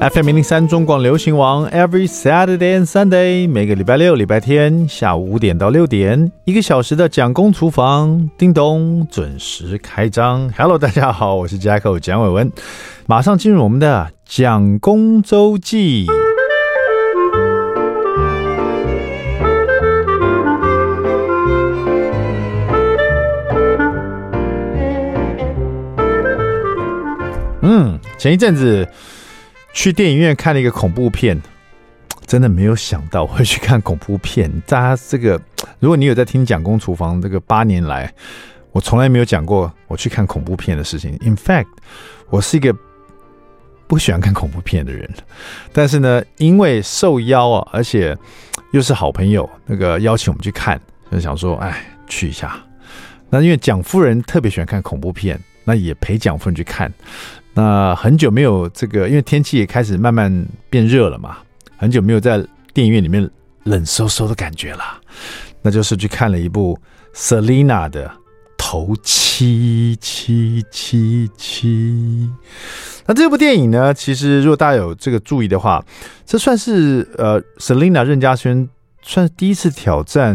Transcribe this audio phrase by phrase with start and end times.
[0.00, 10.48] FM 零零三中广流行网，Every Saturday and Sunday，每个礼拜六、礼拜天下午五点到六点，一个小时的蒋公厨房，叮咚准时开张。
[10.56, 12.52] Hello，大家好，我是 Jacko 蒋伟文，
[13.06, 16.06] 马上进入我们的蒋公周记。
[27.62, 28.86] 嗯，前一阵子。
[29.72, 31.40] 去电影院看了一个恐怖片，
[32.26, 34.50] 真的没有想到会去看恐怖片。
[34.66, 35.40] 大家这个，
[35.78, 38.12] 如果你有在听蒋公厨房这个八年来，
[38.72, 41.16] 我从来没有讲过我去看恐怖片的事情。
[41.22, 41.66] In fact，
[42.28, 42.74] 我是一个
[43.86, 45.08] 不喜欢看恐怖片的人。
[45.72, 48.16] 但是呢，因为受邀啊，而且
[48.72, 52.58] 又是好朋友，那个邀请我们去看，就想说，哎，去一下。
[53.30, 55.38] 那因为蒋夫人特别喜欢看恐怖片，
[55.68, 56.90] 那也陪蒋夫人去看。
[57.52, 61.36] 那很久没有这个，因为天气也开始慢慢变热了嘛，
[61.76, 63.28] 很久没有在电影院里面
[63.64, 64.82] 冷飕飕的感觉了。
[65.60, 66.78] 那就是去看了一部
[67.14, 68.08] Selina 的
[68.56, 71.68] 《头七七七七》。
[73.04, 75.84] 那这部电影呢，其实如果大家有这个注意的话，
[76.24, 78.66] 这算是呃 Selina 任家萱
[79.02, 80.34] 算是第一次挑战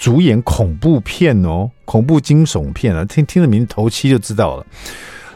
[0.00, 4.64] 主演恐怖片哦，恐怖惊悚片啊，听听着名字《头七》就知道了。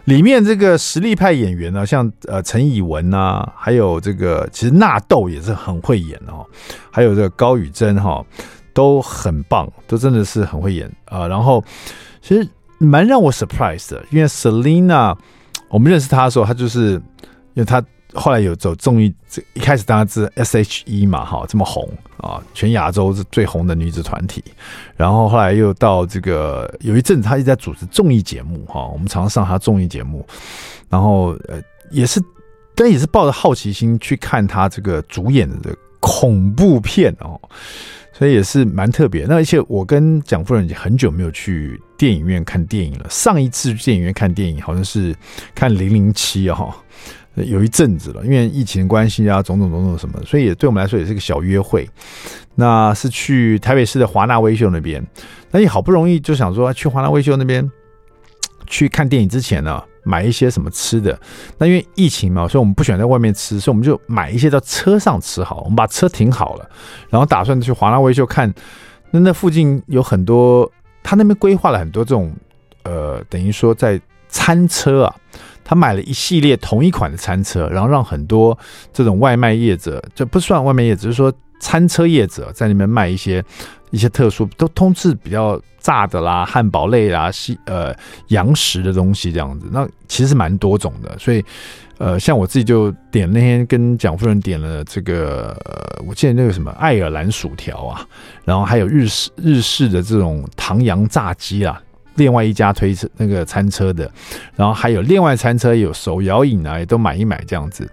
[0.07, 6.47] 里面这个实力派演员呢，像呃陈以文呐，还有这个其实纳豆也是很会演哦，
[6.91, 8.25] 还有这个高宇珍哈
[8.73, 11.29] 都很棒，都真的是很会演啊。
[11.29, 11.63] 然后
[12.23, 12.49] 其实
[12.79, 15.15] 蛮让我 surprise 的，因为 Selina
[15.69, 16.93] 我们认识她的时候，她就是
[17.53, 17.85] 因为她。
[18.17, 21.89] 后来有走综艺，这一开始当然是 S.H.E 嘛，哈，这么红
[22.25, 24.43] 啊，全亚洲是最红的女子团体。
[24.97, 30.27] 然后后来又到这个，有一阵子她一直在主持综艺节目，哈，我们常常上她综艺节目。
[30.89, 32.23] 然后呃，也是，
[32.75, 37.39] 但也是抱着好奇心去看她这个主演的恐怖片哦，
[38.13, 39.27] 所以也是蛮特别。
[39.27, 45.15] 那而且我跟蒋夫人已经很久没有去电影院看电影了，上一次去电影院看电影好像是
[45.55, 46.73] 看《零零七》哦。
[47.37, 51.89] 有一阵子了，因为疫情关系啊，种种种种什么，所以也对我们来说也是个小约会。
[52.55, 55.05] 那是去台北市的华纳威秀那边，
[55.51, 57.69] 那你好不容易就想说去华纳威秀那边
[58.69, 61.19] 去看电影之前呢，买一些什么吃的。
[61.59, 65.63] 那因为疫情嘛，所以我们不喜欢在外面吃，所以我们就买一些到车上吃好。
[65.63, 66.71] 我们把车停好了，
[67.11, 68.55] 然后打算去华纳威秀看。
[69.11, 70.71] 那那附近有很多，
[71.03, 72.33] 他那边规划了很多这种，
[72.85, 75.17] 呃，等于说在餐车啊。
[75.65, 78.57] 他买了一系列同一款的餐车，然后让很多
[78.93, 83.43] 这种外卖业者，就不算外卖业者，就是说餐车业者在里面卖一些
[83.91, 87.95] 一些特殊，都通知比较炸的啦、汉堡类啦、西呃
[88.29, 89.67] 洋食的东西这样子。
[89.73, 91.43] 那其实蛮多种的，所以
[91.99, 95.57] 呃，像我自己就点那天跟蒋夫人点了这个，
[96.07, 98.07] 我记得那个什么爱尔兰薯条啊，
[98.45, 101.81] 然后还有日式日式的这种唐扬炸鸡啊。
[102.17, 104.11] 另外一家推车那个餐车的，
[104.57, 107.89] 然后还有另外餐车有手摇饮啊，也都买一买这样子。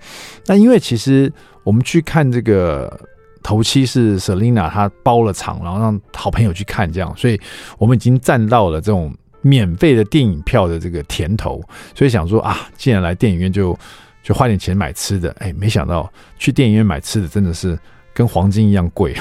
[0.46, 1.32] 那因为其实
[1.64, 3.00] 我们去看这个
[3.44, 7.40] 头七是 Selina 她包了场，然后让好朋友去看这样，所以
[7.78, 11.60] 我们已经占到了这种免费的电影票的这个甜头，
[11.96, 13.78] 所以想说啊，既然来电影院就
[14.22, 16.08] 就花点钱买吃的，哎，没想到
[16.38, 17.78] 去电影院买吃的真的是
[18.14, 19.16] 跟黄金一样贵，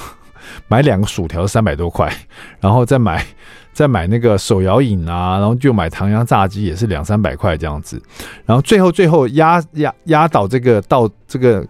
[0.68, 2.12] 买两个薯条三百多块，
[2.60, 3.24] 然后再买。
[3.72, 8.02] 再买那个手摇饮啊，然后就买唐扬炸鸡也是两三百块这样子，
[8.44, 11.64] 然后最后最后压压压倒这个到这个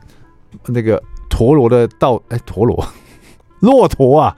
[0.66, 2.84] 那个陀螺的稻哎陀螺
[3.60, 4.34] 骆驼啊，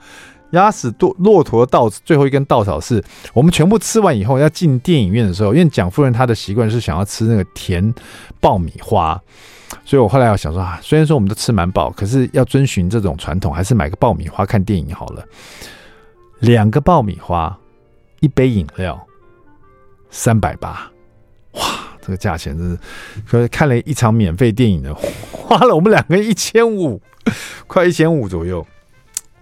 [0.51, 3.01] 压死骆骆驼的稻最后一根稻草是
[3.33, 7.93] 我们全部吃完以后要进电影院的时候，因为蒋夫人她的习惯是想要吃那个甜
[8.41, 9.19] 爆米花，
[9.85, 15.25] 所以我后来要想说啊，虽然说我们都吃蛮饱，可是要遵循这种传统，还是买个爆米花看电影好了。
[16.39, 17.57] 两个爆米花，
[18.19, 19.01] 一杯饮料，
[20.09, 20.91] 三百八，
[21.53, 21.61] 哇，
[22.01, 22.77] 这个价钱真是，
[23.25, 24.93] 可是看了一场免费电影呢，
[25.31, 27.01] 花了我们两个一千五，
[27.65, 28.65] 快一千五左右，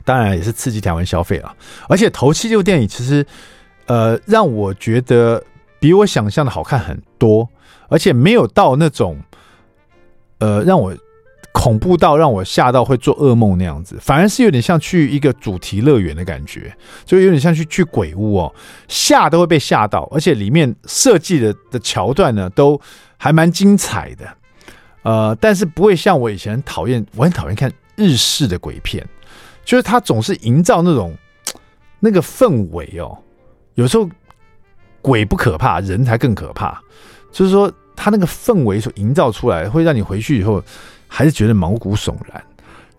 [0.06, 1.56] 当然也是刺激台湾消费了。
[1.90, 3.26] 而且头七这部电影其实，
[3.88, 5.44] 呃，让我觉得
[5.80, 7.50] 比我想象的好看很多，
[7.90, 9.20] 而且没有到那种，
[10.42, 10.94] 呃，让我。
[11.54, 16.74] 恐怖到让我吓到会做噩梦那样子，反而是有点像去一个主题乐园的感觉，
[17.04, 18.56] 就有点像去去鬼屋哦，
[18.88, 22.80] 吓都会被吓到，而且里面设计的的桥段呢都
[23.18, 24.26] 还蛮精彩的，
[25.04, 29.06] 呃，但是不会像我以前讨厌，我很讨厌看日式的鬼片，
[29.66, 31.14] 就是它总是营造那种
[32.00, 33.18] 那个氛围哦，
[33.76, 34.10] 有时候
[35.02, 36.82] 鬼不可怕，人才更可怕，
[37.30, 37.70] 就是说。
[38.04, 40.60] 他那个氛围所营造出来，会让你回去以后
[41.08, 42.44] 还是觉得毛骨悚然。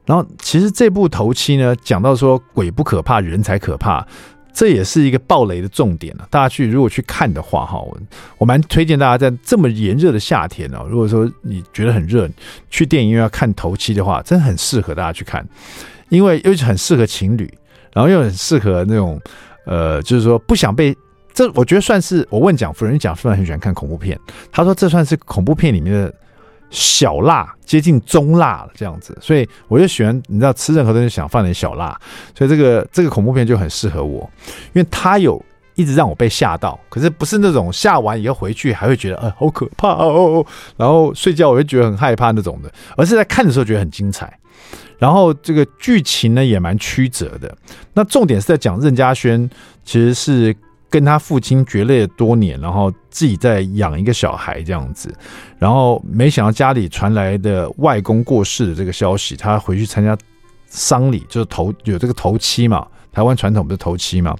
[0.06, 4.06] 然后，其实这部头七呢，讲到说鬼不可怕，人才可怕，
[4.52, 6.26] 这也是一个爆雷的重点了。
[6.30, 7.98] 大家去如果去看的话，哈，我
[8.38, 12.30] 我蛮推荐大家在这么炎热的夏天哦，如果说你觉得很热，
[12.70, 15.44] 去电影院要看头七的话，真的很适合大家去看，
[16.10, 17.52] 因为尤其很适合情侣，
[17.92, 19.20] 然后又很适合那种
[19.66, 20.96] 呃，就是说不想被
[21.34, 24.18] 这，我觉得算是我问蒋夫人，蒋夫人很喜欢看恐怖片，
[24.50, 26.14] 她说这算是恐怖片里面的。
[26.74, 31.94] 小辣接近中辣了，这样子，所以我就喜欢，你知道，吃任何东西想放点小辣，
[32.34, 34.20] 所以这个这个恐怖片就很适合我，
[34.72, 35.38] 因为它有
[35.74, 40.42] 一直让我被吓到，可是不是那种吓完以后回去还会觉得，呃，好可怕哦，
[40.78, 44.38] 然后睡觉我会觉得很害怕那种的，而是在看的时候觉得很精彩，
[44.96, 47.54] 然后这个剧情呢也蛮曲折的，
[47.92, 49.50] 那重点是在讲任家萱
[49.84, 50.56] 其实是。
[50.92, 55.10] 跟他父亲决裂多年，然后自己在养一个小孩这样子，
[55.58, 60.14] 然后没想到家里传来的外公过世的这个消息，他回去参加
[60.66, 64.36] 丧礼，就是头有这个头七嘛，台湾传统不是头七嘛，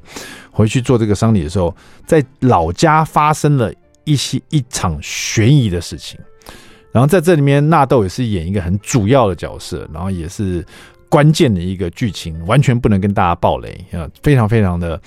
[0.50, 3.72] 回去做这个丧礼的时候，在老家发生了
[4.04, 6.20] 一些一场悬疑的事情，
[6.92, 10.62] 然后在这里面纳豆也是演一个很主要的角色，然后也是。
[11.12, 14.98] 关键的一个剧情完全不能跟大家爆雷啊，非常非常的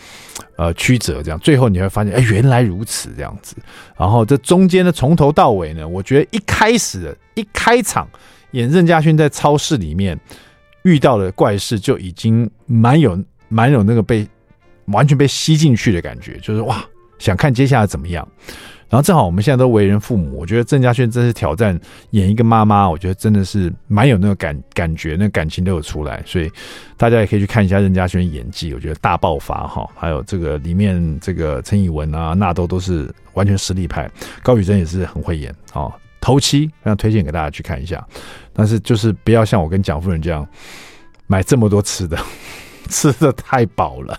[0.56, 3.56] 呃曲折，这样最后你会发现，哎，原来如此这样子。
[3.98, 8.08] 然后这中间呢，从头到尾呢，我觉得一开始一开场
[8.52, 10.16] 演任家萱在超市里面
[10.84, 13.20] 遇到的怪事，就已经蛮有
[13.50, 14.28] 蛮有那个被
[14.86, 16.86] 完全被吸进去的感觉，就是哇，
[17.18, 18.28] 想看接下来怎么样。
[18.96, 21.78] 然后正好我们现在都为人父母，我觉得郑家轩真是挑战
[22.12, 26.50] 演一个妈妈，我觉得真的是蛮有那个感感觉，那感情都有出来，所以
[26.96, 29.86] 大家也可以去看一下任家轩演技，我觉得大爆发哈。
[29.98, 34.10] 还有这个里面这个陈以文啊、纳豆都是完全实力派，
[34.42, 35.92] 高宇珍也是很会演啊。
[36.22, 38.02] 头七非常推荐给大家去看一下，
[38.54, 40.48] 但是就是不要像我跟蒋夫人这样
[41.28, 42.18] 买这么多吃的，
[42.88, 44.18] 吃的太饱了，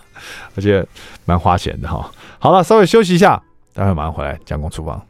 [0.55, 0.85] 而且
[1.25, 2.11] 蛮花钱的哈。
[2.37, 3.41] 好了，稍微休息一下。
[3.77, 4.99] 待会马上回来，蒋公厨房。